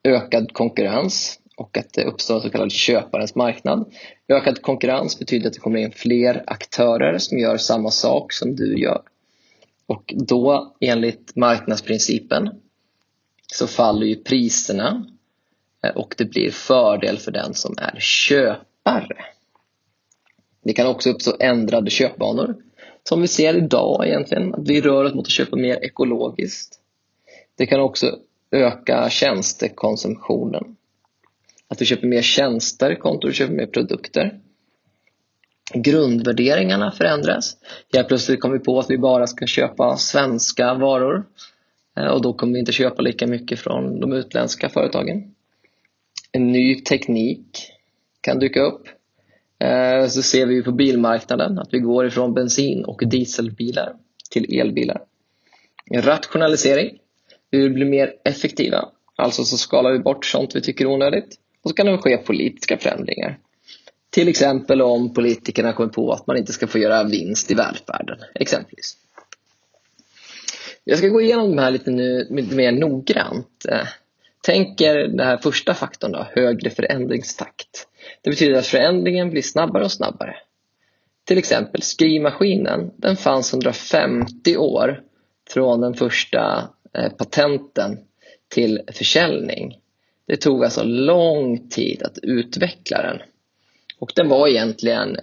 Ökad 0.05 0.53
konkurrens 0.53 1.41
och 1.57 1.79
att 1.79 1.93
det 1.93 2.05
uppstår 2.05 2.35
en 2.35 2.41
så 2.41 2.51
kallad 2.51 2.73
köparens 2.73 3.35
marknad. 3.35 3.93
Ökad 4.29 4.63
konkurrens 4.63 5.19
betyder 5.19 5.47
att 5.47 5.55
det 5.55 5.61
kommer 5.61 5.79
in 5.79 5.93
fler 5.93 6.45
aktörer 6.47 7.19
som 7.19 7.39
gör 7.39 7.57
samma 7.57 7.91
sak 7.91 8.33
som 8.33 8.57
du 8.57 8.79
gör. 8.79 9.03
Och 9.87 10.15
då 10.17 10.75
enligt 10.81 11.37
marknadsprincipen 11.37 12.51
så 13.47 13.67
faller 13.67 14.07
ju 14.07 14.17
priserna 14.17 15.07
eh, 15.85 15.91
och 15.91 16.15
det 16.19 16.25
blir 16.25 16.51
fördel 16.51 17.19
för 17.19 17.33
den 17.33 17.55
som 17.55 17.75
är 17.79 18.01
köpare. 18.01 19.25
Det 20.65 20.73
kan 20.73 20.87
också 20.87 21.11
uppstå 21.11 21.37
ändrade 21.41 21.91
köpvanor 21.91 22.55
som 23.09 23.21
vi 23.21 23.29
ser 23.29 23.57
idag 23.57 24.07
egentligen, 24.07 24.55
att 24.55 24.69
vi 24.69 24.81
rör 24.81 25.05
oss 25.05 25.15
mot 25.15 25.27
att 25.27 25.33
köpa 25.33 25.57
mer 25.57 25.85
ekologiskt. 25.85 26.81
Det 27.57 27.67
kan 27.67 27.81
också 27.81 28.19
öka 28.51 29.11
tjänstekonsumtionen. 29.11 30.77
Att 31.69 31.79
du 31.79 31.85
köper 31.85 32.07
mer 32.07 32.23
tjänster 32.23 32.95
kontra 32.95 33.29
du 33.29 33.35
köper 33.35 33.55
mer 33.55 33.67
produkter. 33.67 34.41
Grundvärderingarna 35.75 36.91
förändras. 36.91 37.57
Helt 37.93 38.09
plötsligt 38.09 38.41
kommer 38.41 38.59
vi 38.59 38.65
på 38.65 38.79
att 38.79 38.91
vi 38.91 38.99
bara 38.99 39.27
ska 39.27 39.47
köpa 39.47 39.97
svenska 39.97 40.75
varor 40.75 41.25
eh, 41.97 42.07
och 42.07 42.23
då 42.23 42.33
kommer 42.33 42.53
vi 42.53 42.59
inte 42.59 42.73
köpa 42.73 43.03
lika 43.03 43.27
mycket 43.27 43.61
från 43.61 44.01
de 44.01 44.13
utländska 44.13 44.69
företagen. 44.69 45.35
En 46.33 46.53
ny 46.53 46.75
teknik 46.75 47.73
kan 48.21 48.39
dyka 48.39 48.61
upp. 48.61 48.89
Eh, 49.59 50.07
så 50.09 50.23
ser 50.23 50.47
vi 50.47 50.63
på 50.63 50.73
bilmarknaden 50.73 51.59
att 51.59 51.69
vi 51.75 51.79
går 51.79 52.07
ifrån 52.07 52.35
bensin 52.35 52.85
och 52.85 53.03
dieselbilar 53.07 53.93
till 54.31 54.61
elbilar. 54.61 55.03
Rationalisering. 55.95 56.99
Vi 57.51 57.59
vill 57.59 57.73
bli 57.73 57.85
mer 57.85 58.15
effektiva. 58.25 58.89
Alltså 59.17 59.45
så 59.45 59.57
skalar 59.57 59.93
vi 59.93 59.99
bort 59.99 60.27
sånt 60.27 60.57
vi 60.57 60.61
tycker 60.61 60.85
är 60.85 60.89
onödigt. 60.89 61.39
Och 61.67 61.71
så 61.71 61.75
kan 61.77 61.87
det 61.87 61.99
ske 61.99 62.17
politiska 62.17 62.79
förändringar. 62.79 63.39
Till 64.11 64.29
exempel 64.29 64.83
om 64.83 65.15
politikerna 65.15 65.73
kommer 65.73 65.89
på 65.89 66.13
att 66.13 66.27
man 66.27 66.37
inte 66.37 66.53
ska 66.53 66.67
få 66.67 66.79
göra 66.79 67.05
vinst 67.05 67.51
i 67.51 67.55
välfärden, 67.55 68.19
exempelvis. 68.35 68.97
Jag 70.85 70.99
ska 70.99 71.09
gå 71.09 71.21
igenom 71.21 71.51
de 71.51 71.63
här 71.63 71.71
lite, 71.71 71.91
nu, 71.91 72.27
lite 72.31 72.55
mer 72.55 72.73
noggrant. 72.73 73.67
Eh, 73.69 73.87
Tänk 74.43 74.81
er 74.81 74.95
den 74.95 75.27
här 75.27 75.37
första 75.37 75.75
faktorn, 75.75 76.13
då, 76.13 76.27
högre 76.35 76.71
förändringstakt. 76.71 77.89
Det 78.23 78.31
betyder 78.31 78.59
att 78.59 78.67
förändringen 78.67 79.31
blir 79.31 79.43
snabbare 79.43 79.85
och 79.85 79.93
snabbare. 79.93 80.37
Till 81.25 81.39
exempel 81.39 81.83
skrivmaskinen, 81.83 82.91
den 82.97 83.17
fanns 83.17 83.53
150 83.53 84.57
år 84.57 85.03
från 85.51 85.81
den 85.81 85.95
första 85.95 86.69
eh, 86.99 87.13
patenten 87.13 87.99
till 88.49 88.81
försäljning. 88.93 89.81
Det 90.27 90.37
tog 90.37 90.65
alltså 90.65 90.83
lång 90.85 91.69
tid 91.69 92.03
att 92.03 92.19
utveckla 92.23 93.03
den. 93.03 93.19
Och 93.99 94.13
den 94.17 94.29
var 94.29 94.49
egentligen 94.49 95.17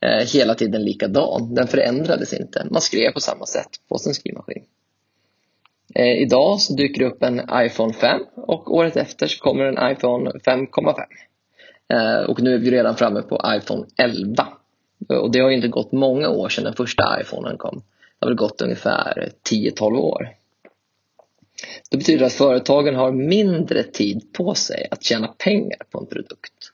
eh, 0.00 0.26
hela 0.34 0.54
tiden 0.54 0.84
likadan. 0.84 1.54
Den 1.54 1.66
förändrades 1.66 2.32
inte. 2.32 2.66
Man 2.70 2.82
skrev 2.82 3.12
på 3.12 3.20
samma 3.20 3.46
sätt 3.46 3.70
på 3.88 3.98
sin 3.98 4.14
skrivmaskin. 4.14 4.64
Eh, 5.94 6.22
idag 6.22 6.60
så 6.60 6.74
dyker 6.74 7.00
det 7.00 7.06
upp 7.06 7.22
en 7.22 7.40
iPhone 7.54 7.92
5 7.92 8.20
och 8.34 8.74
året 8.74 8.96
efter 8.96 9.26
så 9.26 9.38
kommer 9.38 9.64
en 9.64 9.92
iPhone 9.92 10.30
5,5. 10.30 11.02
Eh, 11.88 12.30
och 12.30 12.42
nu 12.42 12.54
är 12.54 12.58
vi 12.58 12.70
redan 12.70 12.96
framme 12.96 13.22
på 13.22 13.40
iPhone 13.46 13.86
11. 13.96 14.48
Och 15.08 15.30
det 15.30 15.40
har 15.40 15.50
inte 15.50 15.68
gått 15.68 15.92
många 15.92 16.28
år 16.28 16.48
sedan 16.48 16.64
den 16.64 16.74
första 16.74 17.20
iPhonen 17.20 17.58
kom. 17.58 17.82
Det 18.18 18.26
har 18.26 18.28
väl 18.28 18.36
gått 18.36 18.60
ungefär 18.60 19.30
10-12 19.50 19.96
år. 19.98 20.28
Det 21.90 21.96
betyder 21.96 22.26
att 22.26 22.32
företagen 22.32 22.94
har 22.94 23.12
mindre 23.12 23.82
tid 23.82 24.32
på 24.32 24.54
sig 24.54 24.88
att 24.90 25.02
tjäna 25.02 25.28
pengar 25.28 25.78
på 25.90 25.98
en 25.98 26.06
produkt. 26.06 26.72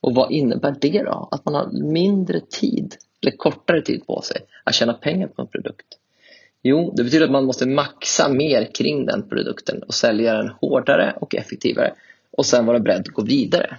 Och 0.00 0.14
vad 0.14 0.32
innebär 0.32 0.76
det 0.80 1.02
då? 1.02 1.28
Att 1.30 1.44
man 1.44 1.54
har 1.54 1.70
mindre 1.72 2.40
tid, 2.40 2.96
eller 3.22 3.36
kortare 3.36 3.82
tid 3.82 4.06
på 4.06 4.22
sig, 4.22 4.40
att 4.64 4.74
tjäna 4.74 4.94
pengar 4.94 5.28
på 5.28 5.42
en 5.42 5.48
produkt. 5.48 5.86
Jo, 6.62 6.92
det 6.96 7.04
betyder 7.04 7.24
att 7.24 7.32
man 7.32 7.44
måste 7.44 7.66
maxa 7.66 8.28
mer 8.28 8.74
kring 8.74 9.06
den 9.06 9.28
produkten 9.28 9.82
och 9.82 9.94
sälja 9.94 10.34
den 10.34 10.48
hårdare 10.48 11.14
och 11.20 11.34
effektivare 11.34 11.94
och 12.30 12.46
sen 12.46 12.66
vara 12.66 12.80
beredd 12.80 13.00
att 13.00 13.06
gå 13.06 13.22
vidare. 13.22 13.76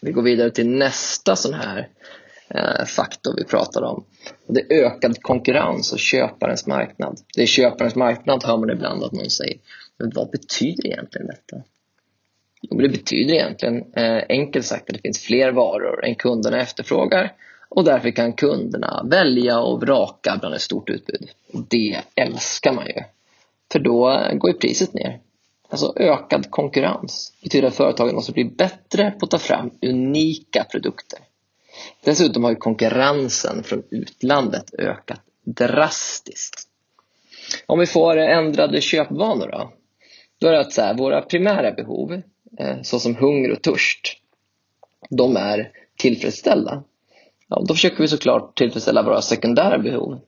Vi 0.00 0.12
går 0.12 0.22
vidare 0.22 0.50
till 0.50 0.68
nästa 0.68 1.36
sån 1.36 1.54
här 1.54 1.88
Eh, 2.48 2.84
faktor 2.84 3.34
vi 3.36 3.44
pratar 3.44 3.82
om. 3.82 4.04
Det 4.46 4.60
är 4.60 4.84
ökad 4.84 5.22
konkurrens 5.22 5.92
och 5.92 5.98
köparens 5.98 6.66
marknad. 6.66 7.20
Det 7.34 7.42
är 7.42 7.46
köparens 7.46 7.94
marknad 7.94 8.44
hör 8.44 8.56
man 8.56 8.70
ibland 8.70 9.04
att 9.04 9.12
någon 9.12 9.30
säger. 9.30 9.58
Men 9.98 10.12
vad 10.14 10.30
betyder 10.30 10.86
egentligen 10.86 11.26
detta? 11.26 11.62
Jo, 12.62 12.78
det 12.78 12.88
betyder 12.88 13.34
egentligen 13.34 13.84
eh, 13.92 14.22
enkelt 14.28 14.66
sagt 14.66 14.90
att 14.90 14.96
det 14.96 15.02
finns 15.02 15.18
fler 15.18 15.52
varor 15.52 16.04
än 16.04 16.14
kunderna 16.14 16.60
efterfrågar 16.60 17.32
och 17.68 17.84
därför 17.84 18.10
kan 18.10 18.32
kunderna 18.32 19.06
välja 19.10 19.60
och 19.60 19.80
vraka 19.80 20.36
bland 20.40 20.54
ett 20.54 20.60
stort 20.60 20.90
utbud. 20.90 21.30
Det 21.68 22.00
älskar 22.14 22.72
man 22.72 22.86
ju, 22.86 23.02
för 23.72 23.78
då 23.78 24.28
går 24.32 24.50
ju 24.50 24.58
priset 24.58 24.94
ner. 24.94 25.18
Alltså 25.68 25.92
ökad 25.96 26.50
konkurrens 26.50 27.32
betyder 27.42 27.68
att 27.68 27.74
företagen 27.74 28.14
måste 28.14 28.32
bli 28.32 28.44
bättre 28.44 29.10
på 29.10 29.24
att 29.24 29.30
ta 29.30 29.38
fram 29.38 29.70
unika 29.82 30.64
produkter. 30.64 31.18
Dessutom 32.04 32.44
har 32.44 32.50
ju 32.50 32.56
konkurrensen 32.56 33.62
från 33.62 33.82
utlandet 33.90 34.74
ökat 34.78 35.20
drastiskt. 35.44 36.68
Om 37.66 37.78
vi 37.78 37.86
får 37.86 38.16
ändrade 38.16 38.80
köpvanor 38.80 39.48
då? 39.52 39.72
Då 40.38 40.48
är 40.48 40.52
det 40.52 40.60
att 40.60 40.72
så 40.72 40.82
här, 40.82 40.94
våra 40.94 41.22
primära 41.22 41.72
behov, 41.72 42.22
eh, 42.58 42.76
såsom 42.82 43.16
hunger 43.16 43.52
och 43.52 43.62
törst, 43.62 44.16
de 45.10 45.36
är 45.36 45.70
tillfredsställda. 45.98 46.82
Ja, 47.48 47.62
då 47.68 47.74
försöker 47.74 47.98
vi 47.98 48.08
såklart 48.08 48.58
tillfredsställa 48.58 49.02
våra 49.02 49.22
sekundära 49.22 49.78
behov. 49.78 50.20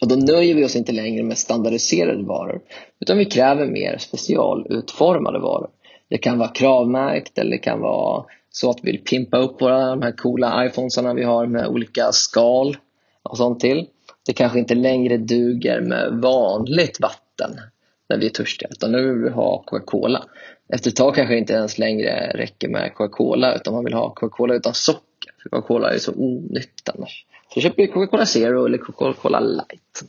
Och 0.00 0.08
då 0.08 0.14
nöjer 0.14 0.54
vi 0.54 0.64
oss 0.64 0.76
inte 0.76 0.92
längre 0.92 1.22
med 1.22 1.38
standardiserade 1.38 2.22
varor, 2.22 2.60
utan 3.00 3.18
vi 3.18 3.24
kräver 3.24 3.66
mer 3.66 3.98
specialutformade 3.98 5.38
varor. 5.38 5.70
Det 6.08 6.18
kan 6.18 6.38
vara 6.38 6.48
kravmärkt 6.48 7.38
eller 7.38 7.50
det 7.50 7.58
kan 7.58 7.80
vara 7.80 8.24
så 8.60 8.70
att 8.70 8.78
vi 8.82 8.90
vill 8.90 9.04
pimpa 9.04 9.38
upp 9.38 9.62
våra 9.62 9.90
de 9.90 10.02
här 10.02 10.12
coola 10.12 10.66
iPhonesarna 10.66 11.14
vi 11.14 11.24
har 11.24 11.46
med 11.46 11.66
olika 11.66 12.12
skal 12.12 12.76
och 13.22 13.36
sånt 13.36 13.60
till. 13.60 13.86
Det 14.26 14.32
kanske 14.32 14.58
inte 14.58 14.74
längre 14.74 15.16
duger 15.16 15.80
med 15.80 16.12
vanligt 16.12 17.00
vatten 17.00 17.60
när 18.08 18.18
vi 18.18 18.26
är 18.26 18.30
törstiga, 18.30 18.68
utan 18.70 18.92
nu 18.92 19.12
vill 19.12 19.22
vi 19.22 19.30
ha 19.30 19.62
Coca-Cola. 19.66 20.24
Efter 20.68 20.90
ett 20.90 20.96
tag 20.96 21.14
kanske 21.14 21.34
det 21.34 21.38
inte 21.38 21.52
ens 21.52 21.78
längre 21.78 22.32
räcker 22.34 22.68
med 22.68 22.94
Coca-Cola, 22.94 23.54
utan 23.54 23.74
man 23.74 23.84
vill 23.84 23.94
ha 23.94 24.14
Coca-Cola 24.14 24.54
utan 24.54 24.74
socker. 24.74 25.32
För 25.42 25.48
Coca-Cola 25.48 25.94
är 25.94 25.98
så 25.98 26.12
onyttigt 26.12 26.88
annars. 26.88 27.26
Så 27.54 27.60
köper 27.60 27.82
vi 27.82 27.88
Coca-Cola 27.88 28.26
Zero 28.26 28.66
eller 28.66 28.78
Coca-Cola 28.78 29.40
Light. 29.40 30.04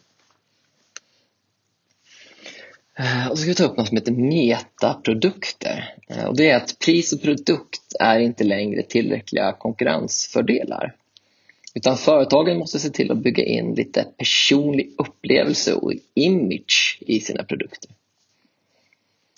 Eh, 3.00 3.28
och 3.28 3.38
så 3.38 3.42
ska 3.42 3.52
vi 3.52 3.56
ta 3.56 3.64
upp 3.64 3.78
något 3.78 3.88
som 3.88 3.98
heter 3.98 4.12
metaprodukter. 4.12 5.96
Eh, 6.10 6.26
och 6.26 6.36
det 6.36 6.50
är 6.50 6.56
att 6.56 6.80
pris 6.80 7.14
och 7.14 7.22
produkt 7.22 7.96
är 8.00 8.20
inte 8.20 8.44
längre 8.44 8.84
tillräckliga 8.84 9.54
konkurrensfördelar. 9.54 10.96
Utan 11.74 11.98
företagen 11.98 12.58
måste 12.58 12.80
se 12.80 12.90
till 12.90 13.12
att 13.12 13.18
bygga 13.18 13.46
in 13.46 13.76
lite 13.76 14.08
personlig 14.18 14.92
upplevelse 14.98 15.74
och 15.74 15.94
image 16.14 16.98
i 17.02 17.20
sina 17.20 17.44
produkter. 17.44 17.92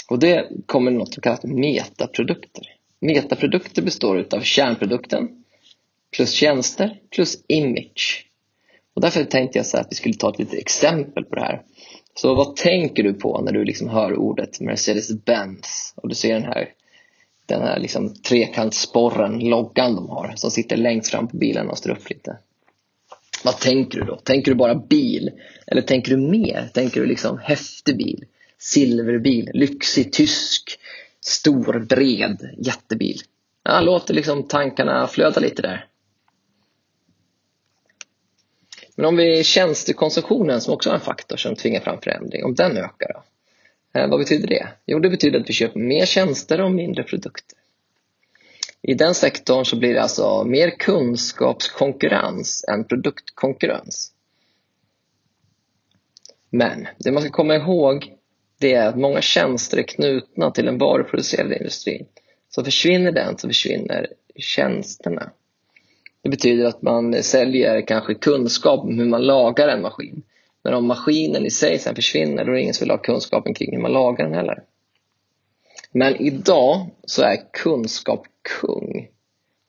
Och 0.10 0.20
det 0.20 0.50
kommer 0.66 0.92
något 0.92 1.14
som 1.14 1.22
kallas 1.22 1.44
metaprodukter. 1.44 2.76
Metaprodukter 3.00 3.82
består 3.82 4.28
av 4.32 4.42
kärnprodukten 4.42 5.44
plus 6.12 6.32
tjänster 6.32 7.00
plus 7.10 7.38
image. 7.48 8.26
Och 8.94 9.02
därför 9.02 9.24
tänkte 9.24 9.60
jag 9.60 9.66
så 9.66 9.78
att 9.78 9.88
vi 9.90 9.96
skulle 9.96 10.16
ta 10.16 10.30
ett 10.30 10.40
litet 10.40 10.60
exempel 10.60 11.24
på 11.24 11.36
det 11.36 11.42
här. 11.42 11.62
Så 12.22 12.36
vad 12.36 12.56
tänker 12.56 13.04
du 13.04 13.14
på 13.14 13.42
när 13.42 13.52
du 13.52 13.66
liksom 13.66 13.90
hör 13.90 14.16
ordet 14.16 14.60
Mercedes-Benz 14.60 15.94
och 15.96 16.10
du 16.10 16.16
ser 16.16 16.34
den 16.34 16.44
här, 16.44 16.70
den 17.46 17.62
här 17.62 17.80
liksom 17.80 18.14
trekantssporren, 18.14 19.40
loggan 19.40 19.96
de 19.96 20.10
har, 20.10 20.34
som 20.36 20.52
sitter 20.52 20.78
längst 20.78 21.12
fram 21.12 21.28
på 21.28 21.38
bilen 21.38 21.70
och 21.70 21.78
står 21.78 21.90
upp 21.90 22.10
lite? 22.10 22.38
Vad 23.44 23.60
tänker 23.60 24.00
du 24.00 24.06
då? 24.06 24.16
Tänker 24.16 24.52
du 24.52 24.56
bara 24.56 24.76
bil? 24.76 25.32
Eller 25.68 25.82
tänker 25.82 26.12
du 26.12 26.18
mer? 26.18 26.70
Tänker 26.74 27.02
du 27.02 27.08
liksom 27.08 27.38
häftig 27.38 27.98
bil? 27.98 28.26
Silverbil, 28.60 29.50
lyxig, 29.54 30.14
tysk, 30.14 30.80
stor, 31.22 31.80
bred, 31.80 32.50
jättebil? 32.58 33.18
Ja, 33.64 33.82
låt 33.82 34.10
liksom 34.10 34.48
tankarna 34.48 35.08
flöda 35.08 35.40
lite 35.40 35.62
där. 35.62 35.86
Men 39.02 39.08
om 39.08 39.16
vi 39.18 39.44
tjänstekonsumtionen 39.44 40.62
som 40.62 40.74
också 40.74 40.90
är 40.90 40.94
en 40.94 41.00
faktor 41.00 41.38
som 41.38 41.56
tvingar 41.56 41.80
fram 41.80 42.02
förändring, 42.02 42.46
om 42.46 42.56
den 42.56 42.78
ökar 42.78 43.14
då? 43.14 43.24
Eh, 44.00 44.10
vad 44.10 44.20
betyder 44.20 44.48
det? 44.48 44.68
Jo, 44.86 45.00
det 45.00 45.10
betyder 45.10 45.40
att 45.40 45.50
vi 45.50 45.54
köper 45.54 45.80
mer 45.80 46.06
tjänster 46.06 46.62
och 46.62 46.72
mindre 46.72 47.04
produkter. 47.04 47.58
I 48.82 48.94
den 48.94 49.16
sektorn 49.16 49.66
så 49.66 49.76
blir 49.76 49.94
det 49.94 50.02
alltså 50.02 50.44
mer 50.44 50.70
kunskapskonkurrens 50.70 52.66
än 52.68 52.84
produktkonkurrens. 52.84 54.12
Men 56.50 56.88
det 56.98 57.12
man 57.12 57.22
ska 57.22 57.32
komma 57.32 57.56
ihåg 57.56 58.14
det 58.60 58.74
är 58.74 58.88
att 58.88 58.98
många 58.98 59.22
tjänster 59.22 59.78
är 59.78 59.84
knutna 59.84 60.52
till 60.52 60.66
den 60.66 60.78
varuproducerande 60.78 61.58
industrin. 61.58 62.06
Så 62.50 62.64
försvinner 62.64 63.12
den 63.12 63.38
så 63.38 63.48
försvinner 63.48 64.08
tjänsterna. 64.36 65.32
Det 66.24 66.30
betyder 66.30 66.66
att 66.66 66.82
man 66.82 67.24
säljer 67.24 67.88
kanske 67.88 68.14
kunskap 68.14 68.80
om 68.80 69.00
hur 69.00 69.06
man 69.06 69.22
lagar 69.22 69.68
en 69.68 69.82
maskin. 69.82 70.24
Men 70.64 70.74
om 70.74 70.88
maskinen 70.88 71.46
i 71.46 71.52
sig 71.52 71.80
sen 71.80 71.96
försvinner, 71.96 72.46
då 72.46 72.52
är 72.52 72.56
det 72.56 72.62
ingen 72.62 72.74
som 72.74 72.86
vill 72.86 72.92
ha 72.92 72.98
kunskapen 72.98 73.54
kring 73.54 73.76
hur 73.76 73.82
man 73.82 73.94
lagar 73.94 74.26
den 74.26 74.34
heller. 74.34 74.64
Men 75.92 76.16
idag 76.16 76.86
så 77.06 77.24
är 77.24 77.38
kunskap 77.54 78.28
kung. 78.62 79.08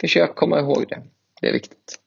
Försök 0.01 0.35
komma 0.35 0.61
ihåg 0.61 0.87
det. 0.89 1.03
Det 1.41 1.49
är 1.49 1.53
viktigt. 1.53 1.99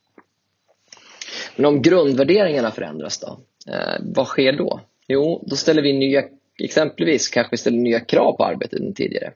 Men 1.56 1.66
om 1.66 1.82
grundvärderingarna 1.82 2.72
förändras 2.72 3.20
då? 3.20 3.40
Eh, 3.72 4.02
vad 4.02 4.28
sker 4.28 4.54
då? 4.54 4.82
Jo, 5.08 5.44
då 5.48 5.56
ställer 5.56 5.82
vi 5.82 5.94
nya, 5.94 6.24
exempelvis 6.60 7.30
kanske 7.30 7.52
vi 7.52 7.58
ställer 7.58 7.78
nya 7.78 8.00
krav 8.00 8.38
på 8.38 8.44
arbetet 8.44 8.80
än 8.80 8.94
tidigare. 8.94 9.34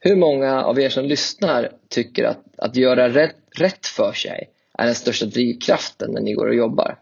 Hur 0.00 0.16
många 0.16 0.64
av 0.64 0.80
er 0.80 0.88
som 0.88 1.04
lyssnar 1.04 1.72
tycker 1.88 2.24
att, 2.24 2.44
att 2.56 2.76
göra 2.76 3.08
rätt, 3.08 3.36
rätt 3.50 3.86
för 3.86 4.12
sig 4.12 4.50
är 4.78 4.86
den 4.86 4.94
största 4.94 5.26
drivkraften 5.26 6.10
när 6.10 6.20
ni 6.20 6.32
går 6.32 6.46
och 6.46 6.54
jobbar? 6.54 6.98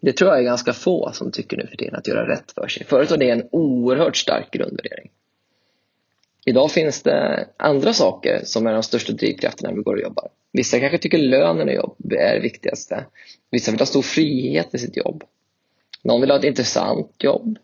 Det 0.00 0.12
tror 0.12 0.30
jag 0.30 0.38
är 0.38 0.44
ganska 0.44 0.72
få 0.72 1.10
som 1.12 1.32
tycker 1.32 1.56
nu 1.56 1.66
för 1.66 1.76
tiden 1.76 1.94
att 1.94 2.08
göra 2.08 2.28
rätt 2.28 2.52
för 2.52 2.68
sig. 2.68 2.86
Förut 2.86 3.10
var 3.10 3.16
det 3.16 3.30
en 3.30 3.48
oerhört 3.52 4.16
stark 4.16 4.50
grundvärdering. 4.50 5.10
Idag 6.44 6.72
finns 6.72 7.02
det 7.02 7.48
andra 7.56 7.92
saker 7.92 8.40
som 8.44 8.66
är 8.66 8.72
de 8.72 8.82
största 8.82 9.12
drivkrafterna 9.12 9.70
när 9.70 9.76
vi 9.76 9.82
går 9.82 9.94
och 9.94 10.02
jobbar. 10.02 10.28
Vissa 10.52 10.80
kanske 10.80 10.98
tycker 10.98 11.18
lönen 11.18 11.68
är 11.68 11.82
det 11.98 12.40
viktigaste. 12.42 13.04
Vissa 13.50 13.70
vill 13.70 13.80
ha 13.80 13.86
stor 13.86 14.02
frihet 14.02 14.74
i 14.74 14.78
sitt 14.78 14.96
jobb. 14.96 15.24
Någon 16.02 16.20
vill 16.20 16.30
ha 16.30 16.38
ett 16.38 16.44
intressant 16.44 17.14
jobb. 17.18 17.58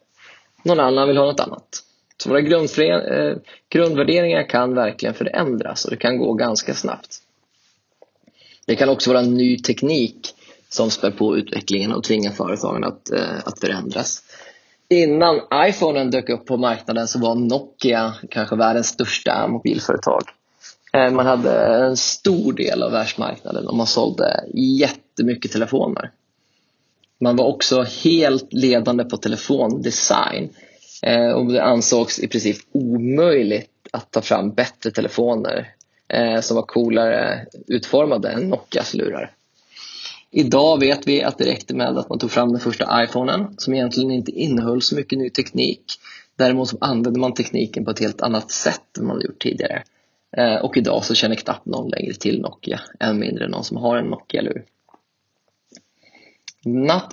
Någon 0.63 0.81
annan 0.81 1.09
vill 1.09 1.17
ha 1.17 1.25
något 1.25 1.41
annat. 1.41 1.83
Så 2.23 2.29
våra 2.29 2.41
eh, 2.41 3.37
grundvärderingar 3.69 4.49
kan 4.49 4.75
verkligen 4.75 5.15
förändras 5.15 5.85
och 5.85 5.91
det 5.91 5.97
kan 5.97 6.19
gå 6.19 6.35
ganska 6.35 6.75
snabbt. 6.75 7.19
Det 8.67 8.77
kan 8.77 8.89
också 8.89 9.13
vara 9.13 9.23
ny 9.23 9.59
teknik 9.59 10.35
som 10.69 10.91
spär 10.91 11.11
på 11.11 11.37
utvecklingen 11.37 11.93
och 11.93 12.05
tvingar 12.05 12.31
företagen 12.31 12.85
att, 12.85 13.13
eh, 13.13 13.39
att 13.45 13.61
förändras. 13.61 14.23
Innan 14.89 15.41
iPhonen 15.55 16.11
dök 16.11 16.29
upp 16.29 16.47
på 16.47 16.57
marknaden 16.57 17.09
så 17.09 17.19
var 17.19 17.35
Nokia 17.35 18.15
kanske 18.31 18.57
världens 18.57 18.87
största 18.87 19.49
mobilföretag. 19.49 20.23
Eh, 20.93 21.11
man 21.11 21.27
hade 21.27 21.53
en 21.85 21.97
stor 21.97 22.53
del 22.53 22.83
av 22.83 22.93
världsmarknaden 22.93 23.69
och 23.69 23.77
man 23.77 23.87
sålde 23.87 24.45
jättemycket 24.55 25.53
telefoner. 25.53 26.11
Man 27.21 27.37
var 27.37 27.47
också 27.47 27.83
helt 27.83 28.53
ledande 28.53 29.05
på 29.05 29.17
telefondesign 29.17 30.49
Eh, 31.03 31.31
och 31.31 31.53
det 31.53 31.63
ansågs 31.63 32.19
i 32.19 32.29
princip 32.29 32.57
omöjligt 32.73 33.71
att 33.91 34.11
ta 34.11 34.23
fram 34.23 34.53
bättre 34.53 34.91
telefoner 34.91 35.75
eh, 36.09 36.41
som 36.41 36.55
var 36.55 36.63
coolare 36.63 37.47
utformade 37.67 38.31
än 38.31 38.49
Nokias 38.49 38.95
lurar. 38.95 39.31
Idag 40.31 40.81
vet 40.81 41.07
vi 41.07 41.23
att 41.23 41.39
det 41.39 41.45
räckte 41.45 41.75
med 41.75 41.99
att 41.99 42.09
man 42.09 42.19
tog 42.19 42.31
fram 42.31 42.53
den 42.53 42.61
första 42.61 43.05
iPhonen 43.05 43.55
som 43.59 43.75
egentligen 43.75 44.11
inte 44.11 44.33
innehöll 44.33 44.83
så 44.83 44.95
mycket 44.95 45.19
ny 45.19 45.31
teknik. 45.31 45.85
Däremot 46.37 46.69
så 46.69 46.77
använde 46.81 47.21
man 47.21 47.35
tekniken 47.35 47.85
på 47.85 47.91
ett 47.91 48.01
helt 48.01 48.23
annat 48.23 48.51
sätt 48.51 48.99
än 48.99 49.07
man 49.07 49.21
gjort 49.21 49.43
tidigare. 49.43 49.83
Eh, 50.37 50.57
och 50.57 50.77
idag 50.77 51.05
så 51.05 51.15
känner 51.15 51.35
knappt 51.35 51.67
någon 51.67 51.91
längre 51.91 52.15
till 52.15 52.41
Nokia, 52.41 52.81
än 53.01 53.19
mindre 53.19 53.49
någon 53.49 53.65
som 53.65 53.77
har 53.77 53.97
en 53.97 54.07
Nokia-lur. 54.07 54.65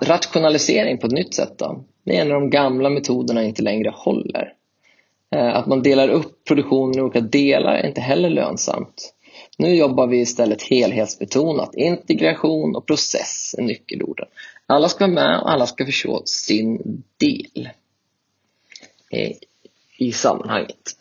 Rationalisering 0.01 0.97
på 0.97 1.07
ett 1.07 1.13
nytt 1.13 1.33
sätt 1.33 1.57
då? 1.57 1.83
Det 2.03 2.17
är 2.17 2.25
när 2.25 2.33
de 2.33 2.49
gamla 2.49 2.89
metoderna 2.89 3.43
inte 3.43 3.61
längre 3.61 3.89
håller. 3.95 4.53
Eh, 5.35 5.55
att 5.55 5.67
man 5.67 5.83
delar 5.83 6.09
upp 6.09 6.45
produktionen 6.45 6.97
i 6.97 7.01
olika 7.01 7.21
delar 7.21 7.75
är 7.75 7.87
inte 7.87 8.01
heller 8.01 8.29
lönsamt. 8.29 9.13
Nu 9.57 9.75
jobbar 9.75 10.07
vi 10.07 10.17
istället 10.19 10.61
helhetsbetonat. 10.61 11.75
Integration 11.75 12.75
och 12.75 12.87
process 12.87 13.55
är 13.57 13.61
nyckelorden. 13.61 14.27
Alla 14.65 14.89
ska 14.89 15.07
vara 15.07 15.13
med 15.13 15.39
och 15.39 15.51
alla 15.51 15.67
ska 15.67 15.85
förstå 15.85 16.21
sin 16.25 17.03
del 17.17 17.69
eh, 19.11 19.31
i 19.97 20.11
sammanhanget. 20.11 20.95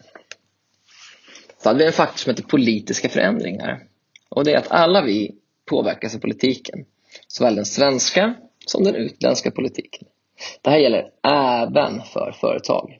Så 1.62 1.68
hade 1.68 1.78
vi 1.78 1.86
en 1.86 1.92
faktor 1.92 2.18
som 2.18 2.30
heter 2.30 2.42
politiska 2.42 3.08
förändringar. 3.08 3.86
Och 4.28 4.44
det 4.44 4.52
är 4.52 4.58
att 4.58 4.70
alla 4.70 5.02
vi 5.02 5.34
påverkas 5.64 6.14
av 6.14 6.18
politiken. 6.18 6.84
Såväl 7.26 7.54
den 7.54 7.66
svenska 7.66 8.34
som 8.66 8.84
den 8.84 8.94
utländska 8.94 9.50
politiken. 9.50 10.08
Det 10.62 10.70
här 10.70 10.78
gäller 10.78 11.10
även 11.22 12.02
för 12.02 12.32
företag. 12.40 12.98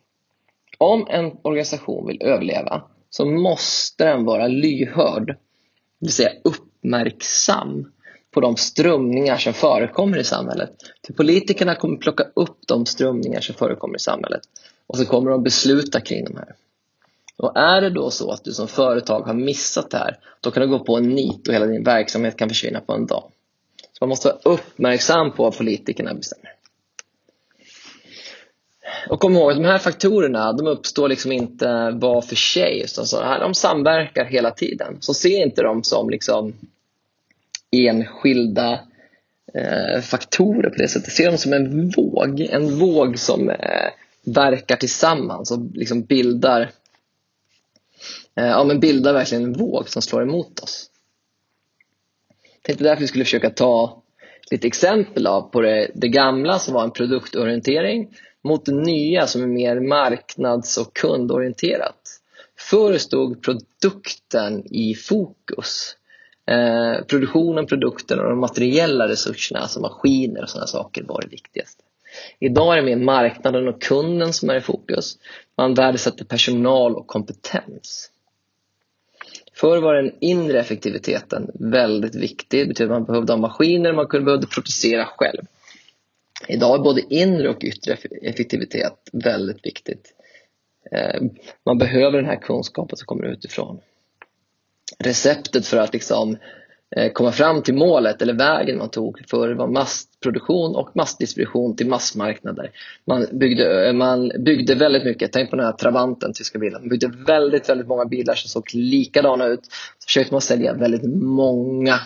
Om 0.79 1.07
en 1.11 1.33
organisation 1.43 2.07
vill 2.07 2.23
överleva 2.23 2.83
så 3.11 3.27
måste 3.27 4.05
den 4.05 4.25
vara 4.25 4.47
lyhörd, 4.47 5.27
det 5.27 5.37
vill 6.07 6.13
säga 6.13 6.31
uppmärksam 6.45 7.93
på 8.31 8.41
de 8.41 8.57
strömningar 8.57 9.37
som 9.37 9.53
förekommer 9.53 10.19
i 10.19 10.25
samhället. 10.25 10.71
För 11.07 11.13
politikerna 11.13 11.75
kommer 11.75 11.97
plocka 11.97 12.25
upp 12.35 12.59
de 12.67 12.87
strömningar 12.87 13.41
som 13.41 13.55
förekommer 13.55 13.97
i 13.97 14.01
samhället 14.01 14.41
och 14.87 14.97
så 14.97 15.07
kommer 15.07 15.31
de 15.31 15.43
besluta 15.43 16.01
kring 16.01 16.25
de 16.25 16.37
här. 16.37 16.55
Och 17.37 17.57
är 17.57 17.81
det 17.81 17.91
då 17.91 18.11
så 18.11 18.31
att 18.31 18.45
du 18.45 18.53
som 18.53 18.69
företag 18.69 19.21
har 19.21 19.35
missat 19.35 19.91
det 19.91 19.99
här, 19.99 20.19
då 20.41 20.51
kan 20.51 20.63
du 20.63 20.69
gå 20.69 20.79
på 20.79 20.97
en 20.97 21.09
nit 21.09 21.49
och 21.49 21.55
hela 21.55 21.67
din 21.67 21.85
verksamhet 21.85 22.37
kan 22.37 22.49
försvinna 22.49 22.81
på 22.81 22.93
en 22.93 23.07
dag. 23.07 23.25
Så 23.93 24.05
man 24.05 24.09
måste 24.09 24.29
vara 24.29 24.55
uppmärksam 24.55 25.33
på 25.33 25.43
vad 25.43 25.57
politikerna 25.57 26.15
bestämmer. 26.15 26.58
Och 29.09 29.21
kom 29.21 29.37
ihåg 29.37 29.51
att 29.51 29.57
de 29.57 29.65
här 29.65 29.79
faktorerna 29.79 30.53
de 30.53 30.67
uppstår 30.67 31.09
liksom 31.09 31.33
inte 31.33 31.91
var 31.91 32.23
för 32.23 32.37
sig. 32.37 32.83
Utan 32.85 33.07
så 33.07 33.23
här, 33.23 33.41
de 33.41 33.55
samverkar 33.55 34.25
hela 34.25 34.51
tiden. 34.51 34.97
Så 35.01 35.15
se 35.15 35.43
inte 35.43 35.63
dem 35.63 35.83
som 35.83 36.11
liksom 36.11 36.55
enskilda 37.71 38.81
eh, 39.55 40.01
faktorer 40.01 40.71
på 40.71 40.77
det 40.77 40.89
sättet. 40.89 41.13
Se 41.13 41.27
dem 41.27 41.39
som 41.39 41.53
en 41.53 41.91
våg. 41.91 42.41
En 42.41 42.79
våg 42.79 43.19
som 43.19 43.51
eh, 43.51 43.91
verkar 44.25 44.77
tillsammans 44.77 45.51
och 45.51 45.59
liksom 45.75 46.03
bildar, 46.03 46.71
eh, 48.35 48.47
ja, 48.47 48.65
men 48.65 48.81
bildar 48.81 49.13
verkligen 49.13 49.45
en 49.45 49.53
våg 49.53 49.89
som 49.89 50.03
slår 50.03 50.23
emot 50.23 50.61
oss. 50.61 50.91
Jag 52.53 52.63
tänkte 52.63 52.85
därför 52.85 53.01
vi 53.01 53.09
skulle 53.09 53.25
försöka 53.25 53.51
ta 53.51 54.03
lite 54.51 54.67
exempel 54.67 55.27
av 55.27 55.43
på 55.43 55.61
det, 55.61 55.91
det 55.95 56.09
gamla 56.09 56.59
som 56.59 56.75
var 56.75 56.85
en 56.85 56.91
produktorientering 56.91 58.09
mot 58.45 58.65
det 58.65 58.73
nya 58.73 59.27
som 59.27 59.43
är 59.43 59.47
mer 59.47 59.81
marknads 59.81 60.79
och 60.79 60.97
kundorienterat. 60.97 62.21
Förr 62.59 62.99
stod 62.99 63.43
produkten 63.43 64.75
i 64.75 64.95
fokus. 64.95 65.97
Eh, 66.47 67.05
produktionen, 67.05 67.67
produkten 67.67 68.21
och 68.21 68.31
de 68.31 68.41
materiella 68.41 69.09
resurserna, 69.09 69.61
alltså 69.61 69.81
maskiner 69.81 70.43
och 70.43 70.49
sådana 70.49 70.67
saker 70.67 71.03
var 71.03 71.23
det 71.23 71.29
viktigaste. 71.29 71.83
Idag 72.39 72.73
är 72.73 72.77
det 72.77 72.97
mer 72.97 73.05
marknaden 73.05 73.69
och 73.69 73.83
kunden 73.83 74.33
som 74.33 74.51
är 74.51 74.57
i 74.57 74.61
fokus. 74.61 75.19
Man 75.57 75.75
värdesätter 75.75 76.25
personal 76.25 76.97
och 76.97 77.07
kompetens. 77.07 78.11
Förr 79.55 79.81
var 79.81 79.95
den 79.95 80.13
inre 80.21 80.61
effektiviteten 80.61 81.51
väldigt 81.55 82.15
viktig. 82.15 82.61
Det 82.61 82.69
betyder 82.69 82.91
att 82.91 83.01
man 83.01 83.05
behövde 83.05 83.33
ha 83.33 83.39
maskiner, 83.41 83.93
man 83.93 84.07
kunde 84.07 84.25
behövde 84.25 84.47
producera 84.47 85.05
själv. 85.05 85.43
Idag 86.47 86.75
är 86.75 86.85
både 86.85 87.15
inre 87.15 87.49
och 87.49 87.65
yttre 87.65 87.97
effektivitet 88.23 88.95
väldigt 89.13 89.67
viktigt. 89.67 90.15
Eh, 90.93 91.23
man 91.67 91.79
behöver 91.79 92.19
den 92.19 92.27
här 92.27 92.41
kunskapen 92.41 92.97
som 92.97 93.07
kommer 93.07 93.25
utifrån. 93.25 93.81
Receptet 94.99 95.67
för 95.67 95.77
att 95.77 95.93
liksom 95.93 96.37
eh, 96.97 97.13
komma 97.13 97.33
fram 97.33 97.63
till 97.63 97.75
målet 97.75 98.23
eller 98.23 98.35
vägen 98.35 98.79
man 98.79 98.91
tog 98.91 99.29
för 99.29 99.55
var 99.55 99.69
massproduktion 99.69 100.77
och 100.77 100.97
massdistribution 100.97 101.77
till 101.77 101.87
massmarknader. 101.87 102.71
Man 103.05 103.27
byggde, 103.33 103.89
eh, 103.89 103.93
man 103.93 104.33
byggde 104.39 104.75
väldigt 104.75 105.05
mycket, 105.05 105.33
tänk 105.33 105.51
på 105.51 105.57
den 105.57 105.65
här 105.65 105.73
Trabanten, 105.73 106.33
tyska 106.33 106.59
bilen. 106.59 106.81
Man 106.81 106.89
byggde 106.89 107.13
väldigt, 107.27 107.69
väldigt 107.69 107.89
många 107.89 108.05
bilar 108.05 108.35
som 108.35 108.49
såg 108.49 108.75
likadana 108.75 109.47
ut. 109.47 109.65
Så 109.99 110.07
försökte 110.07 110.35
man 110.35 110.41
sälja 110.41 110.75
väldigt 110.75 111.15
många 111.23 112.01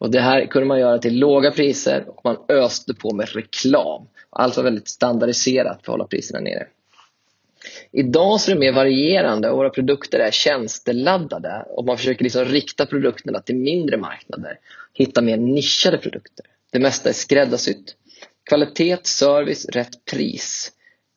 och 0.00 0.10
Det 0.10 0.20
här 0.20 0.46
kunde 0.46 0.66
man 0.68 0.80
göra 0.80 0.98
till 0.98 1.18
låga 1.18 1.50
priser 1.50 2.04
och 2.08 2.20
man 2.24 2.36
öste 2.48 2.94
på 2.94 3.14
med 3.14 3.28
reklam. 3.34 4.08
Allt 4.30 4.56
var 4.56 4.64
väldigt 4.64 4.88
standardiserat 4.88 5.76
för 5.84 5.92
att 5.92 5.98
hålla 5.98 6.06
priserna 6.06 6.40
nere. 6.40 6.66
Idag 7.92 8.40
så 8.40 8.50
är 8.50 8.54
det 8.54 8.60
mer 8.60 8.72
varierande 8.72 9.50
och 9.50 9.56
våra 9.56 9.70
produkter 9.70 10.18
är 10.18 10.30
tjänsteladdade 10.30 11.64
och 11.68 11.84
man 11.84 11.98
försöker 11.98 12.24
liksom 12.24 12.44
rikta 12.44 12.86
produkterna 12.86 13.40
till 13.40 13.56
mindre 13.56 13.96
marknader. 13.96 14.58
Hitta 14.94 15.22
mer 15.22 15.36
nischade 15.36 15.98
produkter. 15.98 16.46
Det 16.70 16.78
mesta 16.78 17.08
är 17.08 17.12
skräddarsytt. 17.12 17.96
Kvalitet, 18.48 18.98
service, 19.02 19.68
rätt 19.68 20.04
pris. 20.04 20.72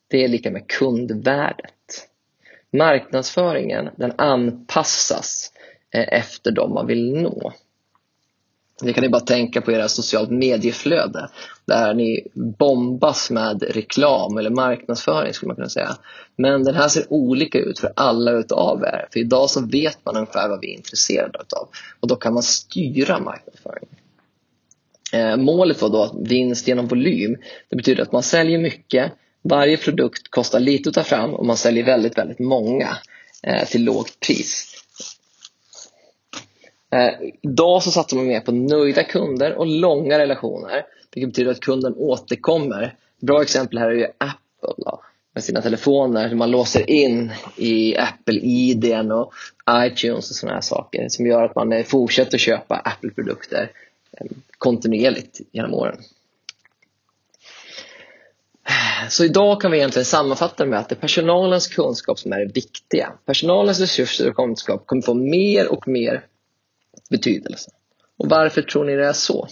Det 0.08 0.24
är 0.24 0.28
lika 0.28 0.50
med 0.50 0.66
kundvärdet. 0.66 2.08
Marknadsföringen 2.72 3.88
den 3.96 4.12
anpassas 4.16 5.52
eh, 5.90 6.18
efter 6.18 6.50
de 6.50 6.74
man 6.74 6.86
vill 6.86 7.12
nå. 7.12 7.52
Ni 8.82 8.92
kan 8.92 9.02
ni 9.02 9.08
bara 9.08 9.20
tänka 9.20 9.60
på 9.60 9.72
era 9.72 9.88
socialt 9.88 10.30
medieflöde 10.30 11.28
där 11.64 11.94
ni 11.94 12.26
bombas 12.34 13.30
med 13.30 13.62
reklam 13.62 14.38
eller 14.38 14.50
marknadsföring 14.50 15.34
skulle 15.34 15.48
man 15.48 15.56
kunna 15.56 15.68
säga. 15.68 15.96
Men 16.36 16.64
den 16.64 16.74
här 16.74 16.88
ser 16.88 17.12
olika 17.12 17.58
ut 17.58 17.78
för 17.78 17.92
alla 17.96 18.30
utav 18.30 18.82
er. 18.82 19.08
För 19.12 19.20
idag 19.20 19.50
så 19.50 19.66
vet 19.66 19.98
man 20.04 20.16
ungefär 20.16 20.48
vad 20.48 20.60
vi 20.60 20.72
är 20.72 20.76
intresserade 20.76 21.38
utav 21.42 21.68
och 22.00 22.08
då 22.08 22.16
kan 22.16 22.34
man 22.34 22.42
styra 22.42 23.20
marknadsföringen. 23.20 23.94
Eh, 25.12 25.36
målet 25.36 25.82
var 25.82 25.88
då 25.88 26.16
vinst 26.24 26.68
genom 26.68 26.86
volym. 26.86 27.36
Det 27.68 27.76
betyder 27.76 28.02
att 28.02 28.12
man 28.12 28.22
säljer 28.22 28.58
mycket, 28.58 29.12
varje 29.42 29.76
produkt 29.76 30.30
kostar 30.30 30.60
lite 30.60 30.88
att 30.88 30.94
ta 30.94 31.02
fram 31.02 31.34
och 31.34 31.46
man 31.46 31.56
säljer 31.56 31.84
väldigt, 31.84 32.18
väldigt 32.18 32.38
många 32.38 32.98
eh, 33.42 33.64
till 33.64 33.84
lågt 33.84 34.20
pris. 34.26 34.73
Eh, 36.94 37.14
idag 37.42 37.82
så 37.82 37.90
satsar 37.90 38.16
man 38.16 38.26
mer 38.26 38.40
på 38.40 38.52
nöjda 38.52 39.04
kunder 39.04 39.54
och 39.54 39.66
långa 39.66 40.18
relationer. 40.18 40.86
Vilket 41.14 41.28
betyder 41.28 41.50
att 41.50 41.60
kunden 41.60 41.94
återkommer. 41.96 42.94
Bra 43.20 43.42
exempel 43.42 43.78
här 43.78 43.90
är 43.90 43.94
ju 43.94 44.04
Apple 44.04 44.74
då, 44.76 45.00
med 45.34 45.44
sina 45.44 45.62
telefoner. 45.62 46.28
Hur 46.28 46.36
man 46.36 46.50
låser 46.50 46.90
in 46.90 47.32
i 47.56 47.96
Apple-ID 47.96 49.12
och 49.12 49.32
iTunes 49.70 50.30
och 50.30 50.36
sådana 50.36 50.54
här 50.54 50.60
saker 50.60 51.08
som 51.08 51.26
gör 51.26 51.44
att 51.44 51.54
man 51.54 51.72
eh, 51.72 51.84
fortsätter 51.84 52.38
köpa 52.38 52.74
Apple-produkter 52.74 53.70
eh, 54.12 54.26
kontinuerligt 54.58 55.40
genom 55.52 55.74
åren. 55.74 55.98
Så 59.08 59.24
idag 59.24 59.60
kan 59.60 59.70
vi 59.70 59.78
egentligen 59.78 60.04
sammanfatta 60.04 60.66
med 60.66 60.78
att 60.78 60.88
det 60.88 60.94
är 60.94 61.00
personalens 61.00 61.66
kunskap 61.66 62.18
som 62.18 62.32
är 62.32 62.38
det 62.38 62.52
viktiga. 62.54 63.12
Personalens 63.26 63.80
resurser 63.80 64.28
och 64.28 64.36
kunskap 64.36 64.86
kommer 64.86 65.02
få 65.02 65.14
mer 65.14 65.72
och 65.72 65.88
mer 65.88 66.24
betydelse. 67.10 67.70
Och 68.16 68.28
varför 68.28 68.62
tror 68.62 68.84
ni 68.84 68.96
det 68.96 69.06
är 69.06 69.12
så? 69.12 69.48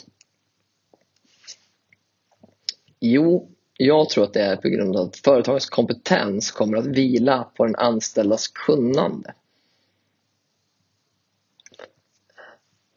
Jo, 3.00 3.50
jag 3.76 4.08
tror 4.08 4.24
att 4.24 4.32
det 4.32 4.40
är 4.40 4.56
på 4.56 4.68
grund 4.68 4.96
av 4.96 5.06
att 5.06 5.16
företagets 5.16 5.70
kompetens 5.70 6.50
kommer 6.50 6.76
att 6.76 6.86
vila 6.86 7.44
på 7.44 7.64
den 7.64 7.76
anställdas 7.76 8.48
kunnande. 8.48 9.34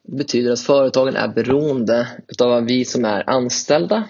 Det 0.03 0.15
betyder 0.15 0.51
att 0.51 0.61
företagen 0.61 1.15
är 1.15 1.27
beroende 1.27 2.23
av 2.39 2.49
vad 2.49 2.65
vi 2.65 2.85
som 2.85 3.05
är 3.05 3.29
anställda 3.29 4.09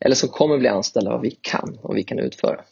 eller 0.00 0.14
som 0.14 0.28
kommer 0.28 0.58
bli 0.58 0.68
anställda, 0.68 1.10
vad 1.10 1.20
vi 1.20 1.30
kan 1.30 1.78
och 1.82 1.96
vi 1.96 2.04
kan 2.04 2.18
utföra. 2.18 2.64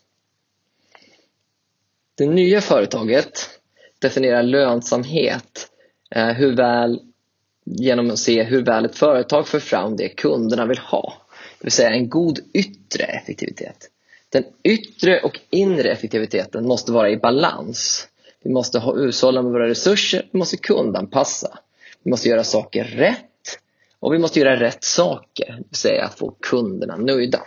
Det 2.14 2.26
nya 2.26 2.61
företaget 2.61 3.61
definierar 3.98 4.42
lönsamhet, 4.42 5.70
eh, 6.11 6.28
hur 6.28 6.56
väl 6.56 7.10
genom 7.78 8.11
att 8.11 8.18
se 8.18 8.42
hur 8.42 8.62
väl 8.62 8.85
ett 8.85 8.96
företag 8.96 9.48
för 9.48 9.61
fram 9.61 9.96
det 9.96 10.09
kunderna 10.09 10.66
vill 10.66 10.78
ha. 10.78 11.14
Det 11.59 11.64
vill 11.64 11.72
säga 11.72 11.90
en 11.90 12.09
god 12.09 12.38
yttre 12.52 13.04
effektivitet. 13.04 13.90
Den 14.28 14.44
yttre 14.62 15.20
och 15.20 15.40
inre 15.50 15.90
effektiviteten 15.90 16.66
måste 16.66 16.92
vara 16.92 17.11
i 17.11 17.16
balans. 17.16 18.09
Vi 18.42 18.50
måste 18.50 18.78
ha 18.78 18.94
hushålla 18.94 19.42
med 19.42 19.52
våra 19.52 19.68
resurser, 19.68 20.28
vi 20.33 20.38
måste 20.38 20.56
kundanpassa. 20.56 21.59
Vi 22.02 22.11
måste 22.11 22.28
göra 22.28 22.44
saker 22.44 22.85
rätt 22.85 23.59
och 24.00 24.14
vi 24.14 24.18
måste 24.18 24.40
göra 24.40 24.61
rätt 24.61 24.85
saker, 24.85 25.46
det 25.46 25.64
vill 25.68 25.76
säga 25.76 26.04
att 26.04 26.18
få 26.18 26.35
kunderna 26.40 26.96
nöjda. 26.96 27.40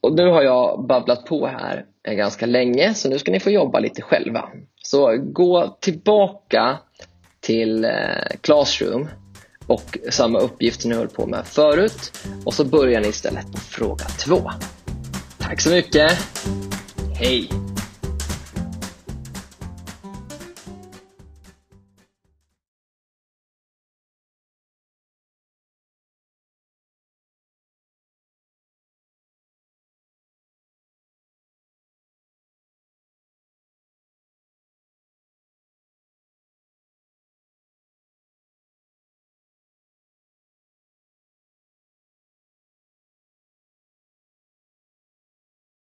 Och 0.00 0.14
nu 0.14 0.26
har 0.26 0.42
jag 0.42 0.86
babblat 0.86 1.24
på 1.24 1.46
här 1.46 1.84
ganska 2.04 2.46
länge 2.46 2.94
så 2.94 3.08
nu 3.08 3.18
ska 3.18 3.32
ni 3.32 3.40
få 3.40 3.50
jobba 3.50 3.78
lite 3.78 4.02
själva. 4.02 4.48
Så 4.82 5.16
gå 5.16 5.76
tillbaka 5.80 6.78
till 7.50 7.84
eh, 7.84 7.90
Classroom 8.40 9.08
och 9.66 9.98
samma 10.10 10.38
uppgift 10.38 10.82
som 10.82 10.90
ni 10.90 10.96
höll 10.96 11.08
på 11.08 11.26
med 11.26 11.46
förut 11.46 12.12
och 12.44 12.54
så 12.54 12.64
börjar 12.64 13.00
ni 13.00 13.08
istället 13.08 13.52
på 13.52 13.58
fråga 13.58 14.04
två. 14.04 14.50
Tack 15.38 15.60
så 15.60 15.70
mycket! 15.70 16.12
Hej! 17.14 17.69